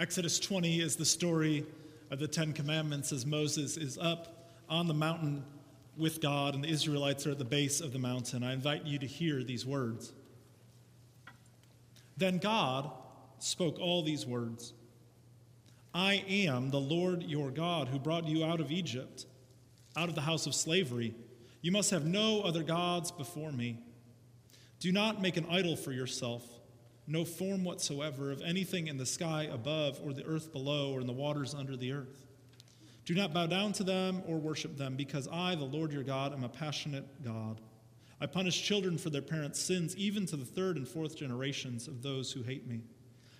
[0.00, 1.66] Exodus 20 is the story
[2.12, 5.42] of the Ten Commandments as Moses is up on the mountain
[5.96, 8.44] with God and the Israelites are at the base of the mountain.
[8.44, 10.12] I invite you to hear these words.
[12.16, 12.92] Then God
[13.40, 14.72] spoke all these words
[15.92, 19.26] I am the Lord your God who brought you out of Egypt,
[19.96, 21.12] out of the house of slavery.
[21.60, 23.80] You must have no other gods before me.
[24.78, 26.44] Do not make an idol for yourself,
[27.08, 31.06] no form whatsoever of anything in the sky above, or the earth below, or in
[31.06, 32.26] the waters under the earth.
[33.06, 36.34] Do not bow down to them or worship them, because I, the Lord your God,
[36.34, 37.60] am a passionate God.
[38.20, 42.02] I punish children for their parents' sins, even to the third and fourth generations of
[42.02, 42.82] those who hate me.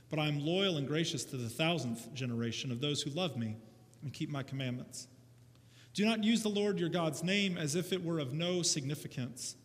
[0.09, 3.57] But I am loyal and gracious to the thousandth generation of those who love me
[4.03, 5.09] and keep my commandments.
[5.93, 9.57] Do not use the Lord your God's name as if it were of no significance.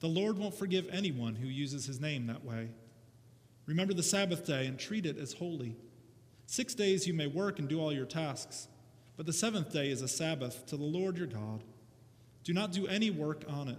[0.00, 2.70] The Lord won't forgive anyone who uses his name that way.
[3.66, 5.76] Remember the Sabbath day and treat it as holy.
[6.46, 8.68] Six days you may work and do all your tasks,
[9.16, 11.62] but the seventh day is a Sabbath to the Lord your God.
[12.44, 13.78] Do not do any work on it,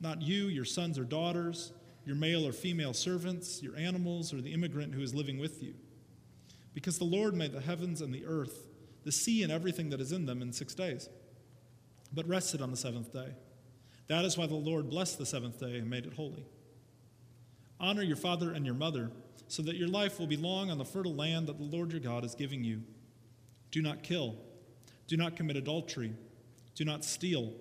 [0.00, 1.72] not you, your sons or daughters,
[2.04, 5.74] your male or female servants, your animals, or the immigrant who is living with you.
[6.72, 8.66] Because the Lord made the heavens and the earth,
[9.04, 11.08] the sea and everything that is in them in six days,
[12.12, 13.34] but rested on the seventh day.
[14.08, 16.46] That is why the Lord blessed the seventh day and made it holy.
[17.78, 19.10] Honor your father and your mother,
[19.48, 22.00] so that your life will be long on the fertile land that the Lord your
[22.00, 22.82] God is giving you.
[23.70, 24.36] Do not kill.
[25.06, 26.12] Do not commit adultery.
[26.74, 27.52] Do not steal.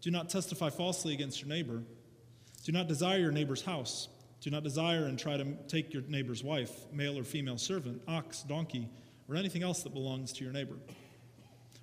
[0.00, 1.82] Do not testify falsely against your neighbor.
[2.64, 4.08] Do not desire your neighbor's house.
[4.40, 8.42] Do not desire and try to take your neighbor's wife, male or female servant, ox,
[8.42, 8.88] donkey,
[9.28, 10.76] or anything else that belongs to your neighbor.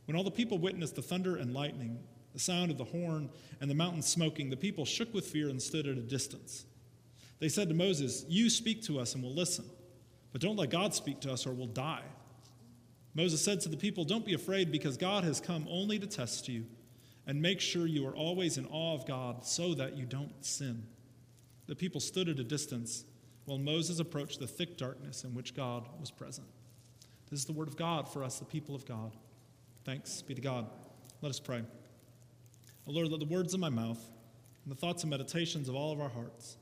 [0.05, 1.99] When all the people witnessed the thunder and lightning,
[2.33, 3.29] the sound of the horn,
[3.61, 6.65] and the mountain smoking, the people shook with fear and stood at a distance.
[7.39, 9.65] They said to Moses, You speak to us and we'll listen,
[10.31, 12.03] but don't let God speak to us or we'll die.
[13.13, 16.47] Moses said to the people, Don't be afraid because God has come only to test
[16.47, 16.65] you
[17.25, 20.83] and make sure you are always in awe of God so that you don't sin.
[21.67, 23.03] The people stood at a distance
[23.45, 26.47] while Moses approached the thick darkness in which God was present.
[27.29, 29.15] This is the word of God for us, the people of God.
[29.83, 30.67] Thanks be to God.
[31.21, 31.63] Let us pray.
[32.87, 33.99] O Lord, let the words of my mouth
[34.63, 36.57] and the thoughts and meditations of all of our hearts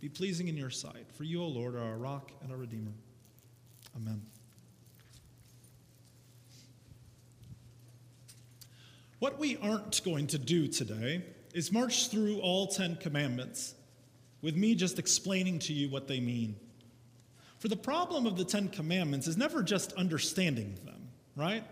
[0.00, 1.06] be pleasing in your sight.
[1.14, 2.92] For you, O Lord, are our rock and our redeemer.
[3.96, 4.22] Amen.
[9.18, 11.24] What we aren't going to do today
[11.54, 13.74] is march through all Ten Commandments
[14.42, 16.56] with me just explaining to you what they mean.
[17.58, 21.64] For the problem of the Ten Commandments is never just understanding them, right?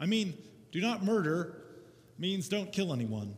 [0.00, 0.34] I mean,
[0.72, 1.62] do not murder
[2.18, 3.36] means don't kill anyone.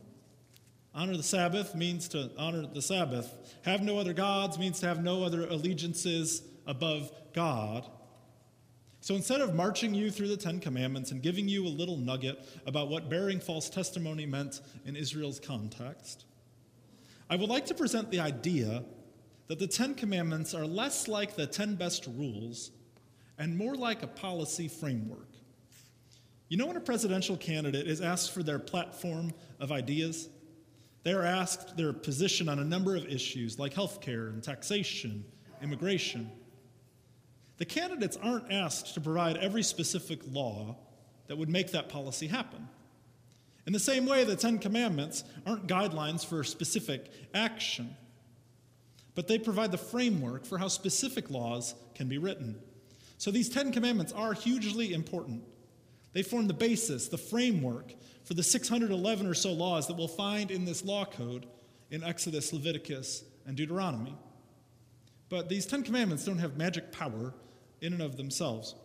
[0.93, 3.57] Honor the Sabbath means to honor the Sabbath.
[3.63, 7.89] Have no other gods means to have no other allegiances above God.
[8.99, 12.45] So instead of marching you through the Ten Commandments and giving you a little nugget
[12.65, 16.25] about what bearing false testimony meant in Israel's context,
[17.29, 18.83] I would like to present the idea
[19.47, 22.71] that the Ten Commandments are less like the Ten Best Rules
[23.37, 25.29] and more like a policy framework.
[26.49, 30.29] You know, when a presidential candidate is asked for their platform of ideas,
[31.03, 35.25] they are asked their position on a number of issues like healthcare and taxation,
[35.61, 36.29] immigration.
[37.57, 40.77] The candidates aren't asked to provide every specific law
[41.27, 42.67] that would make that policy happen.
[43.67, 47.95] In the same way, the Ten Commandments aren't guidelines for specific action,
[49.13, 52.59] but they provide the framework for how specific laws can be written.
[53.17, 55.43] So these Ten Commandments are hugely important.
[56.13, 57.93] They form the basis, the framework
[58.25, 61.45] for the 611 or so laws that we'll find in this law code
[61.89, 64.15] in Exodus, Leviticus, and Deuteronomy.
[65.29, 67.33] But these Ten Commandments don't have magic power
[67.79, 68.75] in and of themselves.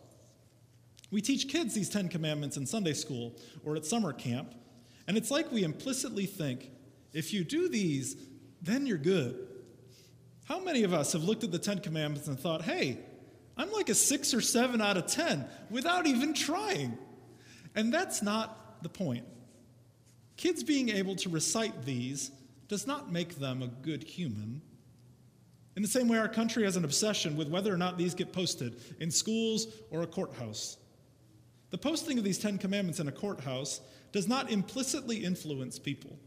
[1.11, 4.53] We teach kids these Ten Commandments in Sunday school or at summer camp,
[5.07, 6.71] and it's like we implicitly think
[7.13, 8.15] if you do these,
[8.61, 9.47] then you're good.
[10.45, 12.99] How many of us have looked at the Ten Commandments and thought, hey,
[13.57, 16.97] I'm like a six or seven out of ten without even trying?
[17.77, 19.23] And that's not the point.
[20.35, 22.31] Kids being able to recite these
[22.67, 24.61] does not make them a good human.
[25.75, 28.33] In the same way, our country has an obsession with whether or not these get
[28.33, 30.77] posted in schools or a courthouse.
[31.69, 33.79] The posting of these Ten Commandments in a courthouse
[34.11, 36.17] does not implicitly influence people.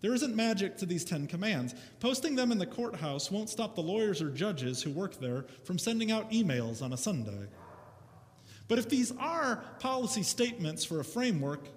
[0.00, 1.74] There isn't magic to these Ten Commands.
[2.00, 5.78] Posting them in the courthouse won't stop the lawyers or judges who work there from
[5.78, 7.46] sending out emails on a Sunday.
[8.72, 11.68] But if these are policy statements for a framework,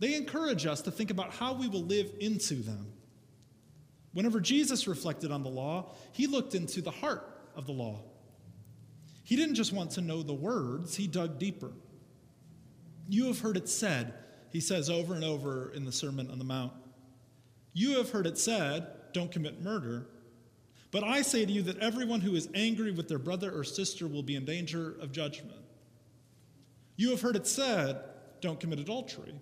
[0.00, 2.88] they encourage us to think about how we will live into them.
[4.14, 7.24] Whenever Jesus reflected on the law, he looked into the heart
[7.54, 8.00] of the law.
[9.22, 11.70] He didn't just want to know the words, he dug deeper.
[13.08, 14.12] You have heard it said,
[14.50, 16.72] he says over and over in the Sermon on the Mount.
[17.74, 20.08] You have heard it said, don't commit murder.
[20.90, 24.08] But I say to you that everyone who is angry with their brother or sister
[24.08, 25.54] will be in danger of judgment.
[27.00, 27.98] You have heard it said,
[28.42, 29.32] don't commit adultery.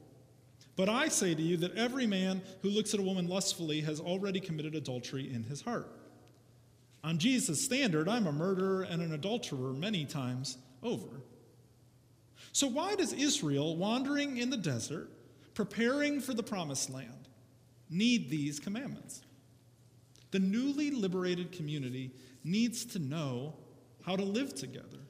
[0.77, 3.99] But I say to you that every man who looks at a woman lustfully has
[3.99, 5.91] already committed adultery in his heart.
[7.03, 11.21] On Jesus' standard, I'm a murderer and an adulterer many times over.
[12.53, 15.11] So, why does Israel, wandering in the desert,
[15.55, 17.27] preparing for the promised land,
[17.91, 19.23] need these commandments?
[20.31, 22.13] The newly liberated community
[22.45, 23.57] needs to know
[24.07, 25.08] how to live together.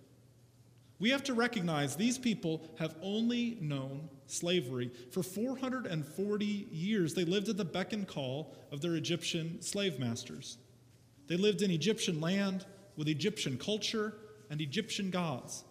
[1.01, 4.91] We have to recognize these people have only known slavery.
[5.13, 10.59] For 440 years, they lived at the beck and call of their Egyptian slave masters.
[11.29, 12.67] They lived in Egyptian land
[12.97, 14.15] with Egyptian culture
[14.51, 15.65] and Egyptian gods.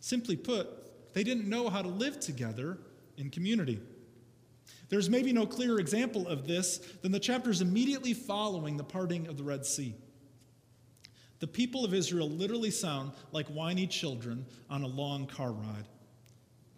[0.00, 2.78] Simply put, they didn't know how to live together
[3.16, 3.80] in community.
[4.88, 9.36] There's maybe no clearer example of this than the chapters immediately following the parting of
[9.36, 9.94] the Red Sea.
[11.42, 15.88] The people of Israel literally sound like whiny children on a long car ride.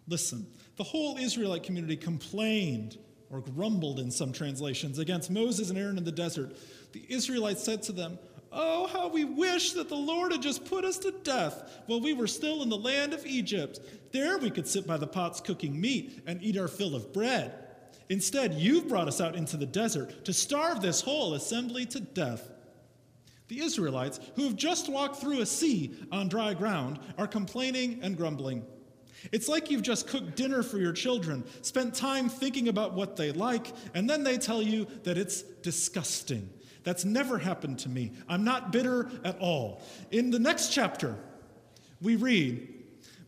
[0.07, 0.47] Listen,
[0.77, 2.97] the whole Israelite community complained
[3.29, 6.57] or grumbled in some translations against Moses and Aaron in the desert.
[6.93, 8.17] The Israelites said to them,
[8.51, 12.13] Oh, how we wish that the Lord had just put us to death while we
[12.13, 13.79] were still in the land of Egypt.
[14.13, 17.53] There we could sit by the pots cooking meat and eat our fill of bread.
[18.09, 22.49] Instead, you've brought us out into the desert to starve this whole assembly to death.
[23.47, 28.17] The Israelites, who have just walked through a sea on dry ground, are complaining and
[28.17, 28.65] grumbling.
[29.31, 33.31] It's like you've just cooked dinner for your children, spent time thinking about what they
[33.31, 36.49] like, and then they tell you that it's disgusting.
[36.83, 38.11] That's never happened to me.
[38.29, 39.81] I'm not bitter at all.
[40.11, 41.15] In the next chapter,
[42.01, 42.67] we read,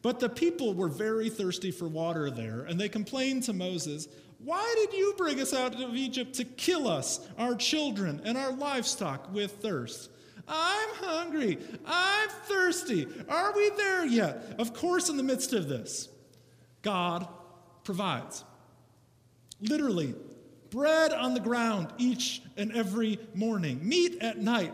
[0.02, 4.08] But the people were very thirsty for water there, and they complained to Moses,
[4.44, 8.52] why did you bring us out of Egypt to kill us, our children, and our
[8.52, 10.10] livestock with thirst?
[10.48, 11.58] I'm hungry.
[11.86, 13.08] I'm thirsty.
[13.28, 14.56] Are we there yet?
[14.60, 16.08] Of course, in the midst of this,
[16.82, 17.28] God
[17.84, 18.44] provides.
[19.60, 20.14] Literally,
[20.70, 24.74] bread on the ground each and every morning, meat at night,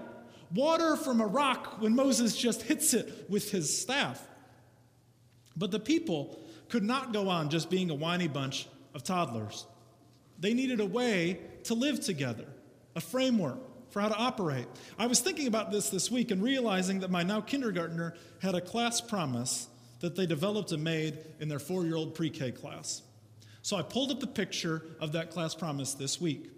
[0.54, 4.28] water from a rock when Moses just hits it with his staff.
[5.56, 6.40] But the people
[6.70, 9.66] could not go on just being a whiny bunch of toddlers.
[10.40, 12.48] They needed a way to live together,
[12.96, 13.60] a framework
[13.92, 14.66] for how to operate.
[14.98, 18.62] I was thinking about this this week and realizing that my now kindergartner had a
[18.62, 19.68] class promise
[20.00, 23.04] that they developed and made in their four year old pre K class.
[23.62, 26.50] So I pulled up the picture of that class promise this week.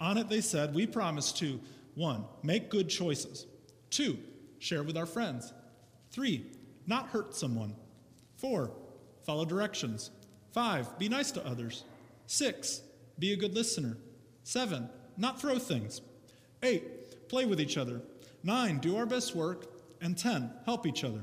[0.00, 1.60] On it, they said, We promise to
[1.94, 3.46] one, make good choices,
[3.90, 4.18] two,
[4.58, 5.52] share with our friends,
[6.10, 6.46] three,
[6.86, 7.74] not hurt someone,
[8.36, 8.70] four,
[9.26, 10.10] follow directions,
[10.52, 11.84] Five, be nice to others.
[12.26, 12.82] Six,
[13.18, 13.96] be a good listener.
[14.44, 16.00] Seven, not throw things.
[16.62, 18.02] Eight, play with each other.
[18.42, 19.66] Nine, do our best work.
[20.00, 21.20] And ten, help each other.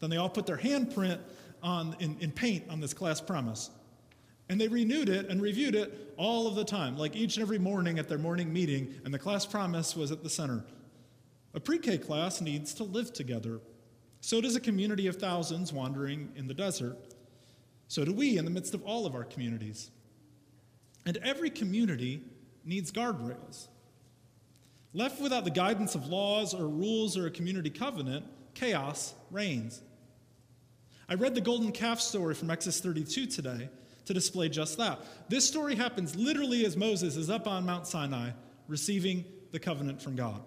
[0.00, 1.20] Then they all put their handprint
[1.62, 3.70] on, in, in paint on this class promise.
[4.48, 7.58] And they renewed it and reviewed it all of the time, like each and every
[7.58, 10.64] morning at their morning meeting, and the class promise was at the center.
[11.54, 13.60] A pre K class needs to live together.
[14.20, 16.96] So does a community of thousands wandering in the desert.
[17.88, 19.90] So do we in the midst of all of our communities.
[21.06, 22.22] And every community
[22.64, 23.68] needs guardrails.
[24.92, 29.80] Left without the guidance of laws or rules or a community covenant, chaos reigns.
[31.08, 33.70] I read the golden calf story from Exodus 32 today
[34.04, 35.00] to display just that.
[35.28, 38.30] This story happens literally as Moses is up on Mount Sinai
[38.66, 40.42] receiving the covenant from God.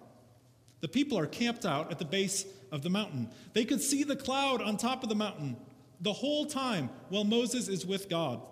[0.80, 3.30] The people are camped out at the base of the mountain.
[3.52, 5.56] They could see the cloud on top of the mountain
[6.02, 8.42] the whole time while Moses is with God.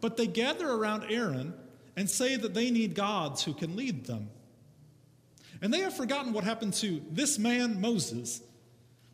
[0.00, 1.54] But they gather around Aaron
[1.96, 4.28] and say that they need gods who can lead them.
[5.62, 8.42] And they have forgotten what happened to this man, Moses,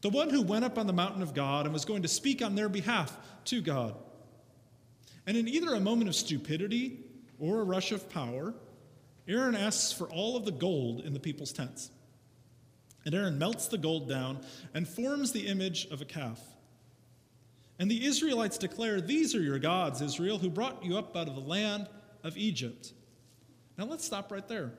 [0.00, 2.42] the one who went up on the mountain of God and was going to speak
[2.42, 3.16] on their behalf
[3.46, 3.96] to God.
[5.26, 7.00] And in either a moment of stupidity
[7.38, 8.54] or a rush of power,
[9.26, 11.90] Aaron asks for all of the gold in the people's tents.
[13.04, 14.38] And Aaron melts the gold down
[14.72, 16.40] and forms the image of a calf.
[17.78, 21.34] And the Israelites declare, These are your gods, Israel, who brought you up out of
[21.34, 21.88] the land
[22.24, 22.92] of Egypt.
[23.76, 24.72] Now let's stop right there.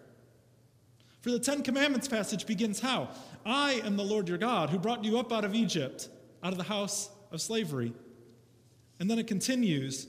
[1.22, 3.10] For the Ten Commandments passage begins how?
[3.46, 6.10] I am the Lord your God, who brought you up out of Egypt,
[6.44, 7.94] out of the house of slavery.
[9.00, 10.08] And then it continues,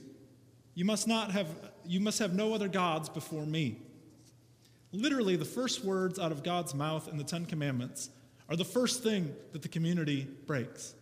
[0.73, 1.47] you must not have
[1.85, 3.79] you must have no other gods before me.
[4.91, 8.09] Literally, the first words out of God's mouth in the Ten Commandments
[8.47, 10.95] are the first thing that the community breaks.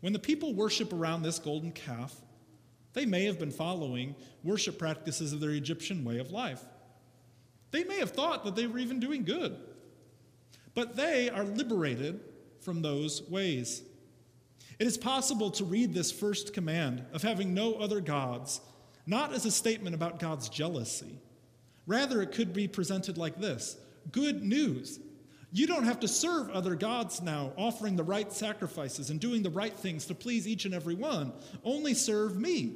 [0.00, 2.14] When the people worship around this golden calf,
[2.92, 6.62] they may have been following worship practices of their Egyptian way of life.
[7.70, 9.56] They may have thought that they were even doing good.
[10.74, 12.20] But they are liberated
[12.60, 13.82] from those ways.
[14.78, 18.60] It is possible to read this first command of having no other gods
[19.06, 21.18] not as a statement about God's jealousy.
[21.86, 23.76] Rather, it could be presented like this
[24.12, 25.00] Good news.
[25.52, 29.50] You don't have to serve other gods now, offering the right sacrifices and doing the
[29.50, 31.32] right things to please each and every one.
[31.64, 32.74] Only serve me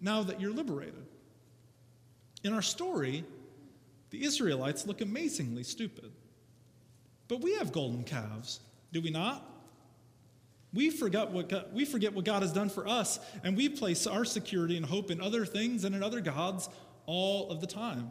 [0.00, 1.06] now that you're liberated.
[2.42, 3.24] In our story,
[4.10, 6.12] the Israelites look amazingly stupid.
[7.28, 8.60] But we have golden calves,
[8.92, 9.44] do we not?
[10.72, 14.06] We forget, what God, we forget what God has done for us, and we place
[14.06, 16.68] our security and hope in other things and in other gods
[17.06, 18.10] all of the time.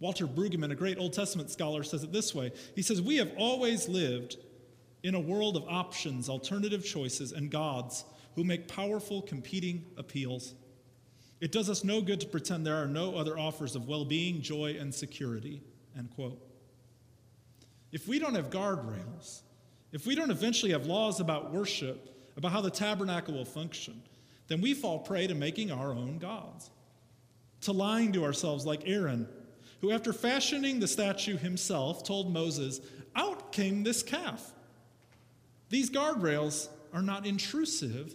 [0.00, 3.32] Walter Brueggemann, a great Old Testament scholar, says it this way He says, We have
[3.36, 4.36] always lived
[5.02, 10.54] in a world of options, alternative choices, and gods who make powerful competing appeals.
[11.40, 14.40] It does us no good to pretend there are no other offers of well being,
[14.40, 15.62] joy, and security.
[15.96, 16.40] End quote.
[17.92, 19.42] If we don't have guardrails,
[19.92, 24.02] if we don't eventually have laws about worship, about how the tabernacle will function,
[24.48, 26.70] then we fall prey to making our own gods,
[27.60, 29.28] to lying to ourselves like Aaron,
[29.84, 32.80] who, after fashioning the statue himself, told Moses,
[33.14, 34.54] Out came this calf.
[35.68, 38.14] These guardrails are not intrusive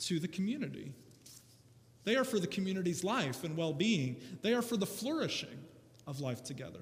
[0.00, 0.92] to the community.
[2.04, 5.58] They are for the community's life and well being, they are for the flourishing
[6.06, 6.80] of life together.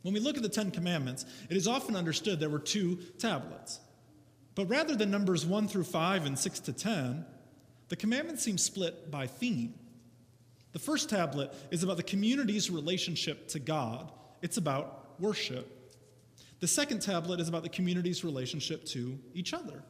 [0.00, 3.80] When we look at the Ten Commandments, it is often understood there were two tablets.
[4.54, 7.26] But rather than numbers 1 through 5 and 6 to 10,
[7.90, 9.74] the commandments seem split by theme.
[10.72, 14.10] The first tablet is about the community's relationship to God,
[14.40, 15.78] it's about worship.
[16.60, 19.82] The second tablet is about the community's relationship to each other,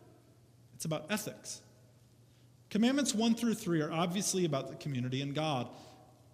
[0.74, 1.60] it's about ethics.
[2.70, 5.68] Commandments 1 through 3 are obviously about the community and God.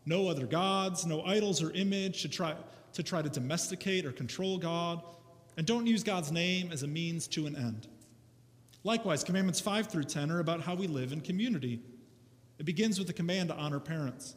[0.07, 2.55] No other gods, no idols or image to try
[2.93, 5.03] to try to domesticate or control God,
[5.57, 7.89] and don't use God's name as a means to an end.
[8.85, 11.83] Likewise, commandments 5 through 10 are about how we live in community.
[12.59, 14.37] It begins with the command to honor parents.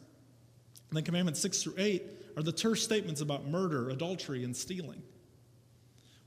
[0.92, 2.02] And then commandments 6 through 8
[2.36, 5.02] are the terse statements about murder, adultery, and stealing.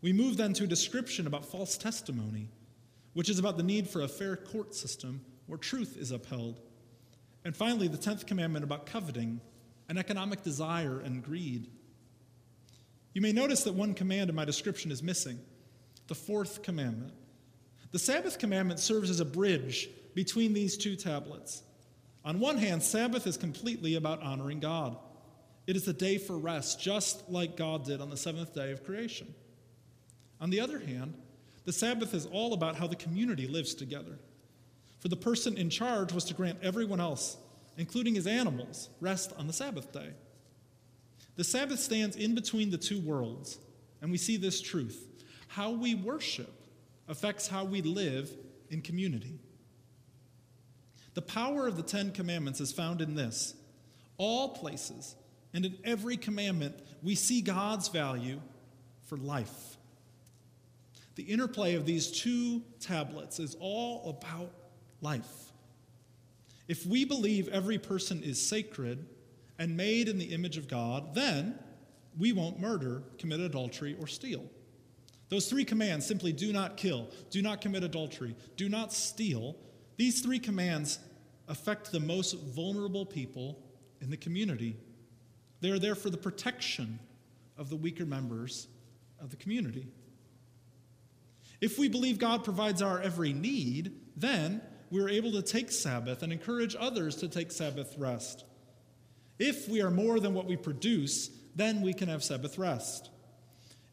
[0.02, 2.50] We move then to a description about false testimony,
[3.14, 6.62] which is about the need for a fair court system where truth is upheld.
[7.44, 9.40] And finally, the 10th commandment about coveting,
[9.88, 11.70] an economic desire and greed.
[13.14, 15.38] You may notice that one command in my description is missing
[16.08, 17.14] the fourth commandment.
[17.92, 21.62] The Sabbath commandment serves as a bridge between these two tablets.
[22.26, 24.98] On one hand, Sabbath is completely about honoring God.
[25.68, 28.84] It is a day for rest, just like God did on the seventh day of
[28.84, 29.34] creation.
[30.42, 31.14] On the other hand,
[31.66, 34.18] the Sabbath is all about how the community lives together.
[35.00, 37.38] For the person in charge was to grant everyone else,
[37.78, 40.10] including his animals, rest on the Sabbath day.
[41.36, 43.60] The Sabbath stands in between the two worlds,
[44.02, 45.08] and we see this truth.
[45.48, 46.52] How we worship
[47.08, 48.32] affects how we live
[48.70, 49.40] in community.
[51.16, 53.56] The power of the Ten Commandments is found in this
[54.18, 55.16] all places
[55.54, 58.40] and in every commandment, we see God's value
[59.06, 59.78] for life.
[61.16, 64.52] The interplay of these two tablets is all about
[65.02, 65.52] life.
[66.68, 69.06] If we believe every person is sacred,
[69.58, 71.58] and made in the image of God, then
[72.18, 74.44] we won't murder, commit adultery, or steal.
[75.30, 79.56] Those three commands simply do not kill, do not commit adultery, do not steal.
[79.98, 81.00] These three commands
[81.48, 83.60] affect the most vulnerable people
[84.02, 84.78] in the community.
[85.62, 87.00] They are there for the protection
[87.58, 88.68] of the weaker members
[89.20, 89.88] of the community.
[91.62, 94.62] If we believe God provides our every need, then
[94.92, 98.44] we are able to take Sabbath and encourage others to take Sabbath rest.
[99.40, 103.10] If we are more than what we produce, then we can have Sabbath rest.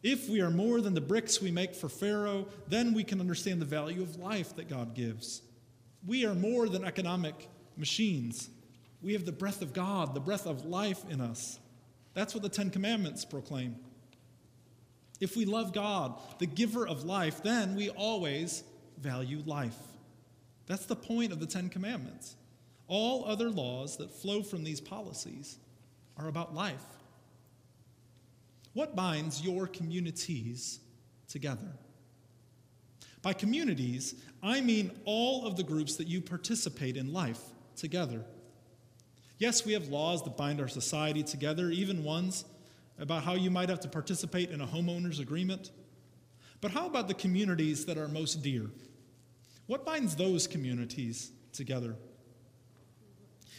[0.02, 3.60] If we are more than the bricks we make for Pharaoh, then we can understand
[3.60, 5.42] the value of life that God gives.
[6.06, 8.48] We are more than economic machines.
[9.00, 11.58] We have the breath of God, the breath of life in us.
[12.14, 13.76] That's what the Ten Commandments proclaim.
[15.20, 18.64] If we love God, the giver of life, then we always
[18.98, 19.76] value life.
[20.66, 22.36] That's the point of the Ten Commandments.
[22.88, 25.58] All other laws that flow from these policies
[26.16, 26.84] are about life.
[28.72, 30.80] What binds your communities
[31.28, 31.72] together?
[33.22, 37.40] By communities, I mean all of the groups that you participate in life
[37.76, 38.24] together.
[39.38, 42.44] Yes, we have laws that bind our society together, even ones
[42.98, 45.70] about how you might have to participate in a homeowner's agreement.
[46.60, 48.70] But how about the communities that are most dear?
[49.66, 51.96] What binds those communities together?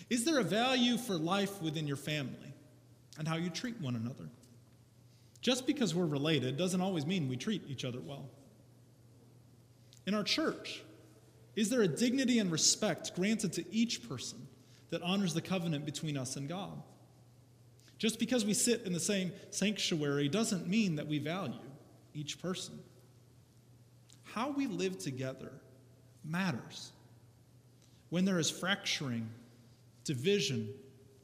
[0.10, 2.54] Is there a value for life within your family
[3.18, 4.30] and how you treat one another?
[5.42, 8.30] Just because we're related doesn't always mean we treat each other well.
[10.06, 10.84] In our church,
[11.56, 14.48] is there a dignity and respect granted to each person
[14.90, 16.82] that honors the covenant between us and God?
[17.98, 21.56] Just because we sit in the same sanctuary doesn't mean that we value
[22.14, 22.80] each person.
[24.24, 25.52] How we live together
[26.24, 26.92] matters.
[28.10, 29.30] When there is fracturing,
[30.04, 30.70] division,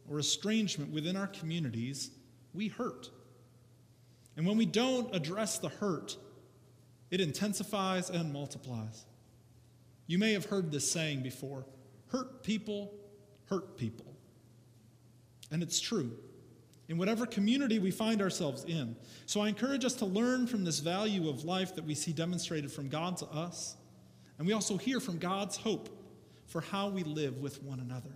[0.09, 2.11] or estrangement within our communities,
[2.53, 3.09] we hurt.
[4.37, 6.15] And when we don't address the hurt,
[7.11, 9.05] it intensifies and multiplies.
[10.07, 11.65] You may have heard this saying before
[12.07, 12.93] hurt people
[13.49, 14.05] hurt people.
[15.51, 16.11] And it's true
[16.87, 18.95] in whatever community we find ourselves in.
[19.27, 22.71] So I encourage us to learn from this value of life that we see demonstrated
[22.71, 23.77] from God to us.
[24.37, 25.89] And we also hear from God's hope
[26.47, 28.09] for how we live with one another.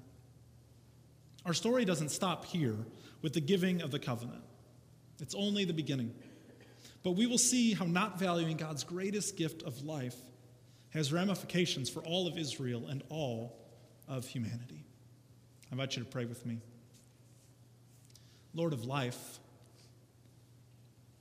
[1.45, 2.77] Our story doesn't stop here
[3.21, 4.43] with the giving of the covenant,
[5.19, 6.13] it's only the beginning.
[7.03, 10.15] But we will see how not valuing God's greatest gift of life
[10.91, 13.57] has ramifications for all of Israel and all
[14.07, 14.85] of humanity.
[15.69, 16.59] I invite you to pray with me.
[18.53, 19.39] Lord of life,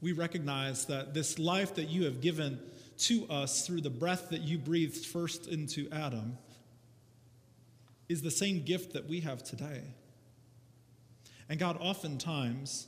[0.01, 2.61] we recognize that this life that you have given
[2.99, 6.37] to us through the breath that you breathed first into Adam
[8.09, 9.83] is the same gift that we have today.
[11.49, 12.87] And God, oftentimes,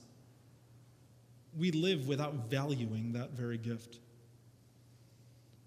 [1.59, 3.99] we live without valuing that very gift.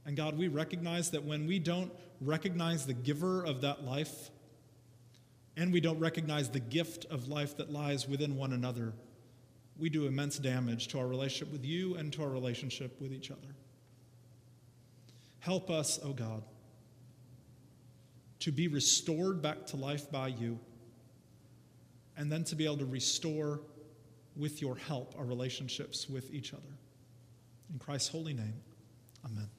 [0.05, 1.91] And God, we recognize that when we don't
[2.21, 4.29] recognize the giver of that life,
[5.57, 8.93] and we don't recognize the gift of life that lies within one another,
[9.77, 13.31] we do immense damage to our relationship with you and to our relationship with each
[13.31, 13.55] other.
[15.39, 16.43] Help us, O oh God,
[18.39, 20.59] to be restored back to life by you,
[22.15, 23.61] and then to be able to restore
[24.37, 26.77] with your help our relationships with each other.
[27.71, 28.61] In Christ's holy name,
[29.25, 29.49] amen.